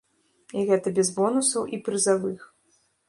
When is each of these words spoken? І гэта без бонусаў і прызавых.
І 0.61 0.61
гэта 0.69 0.93
без 0.97 1.11
бонусаў 1.17 1.67
і 1.77 1.81
прызавых. 1.89 2.39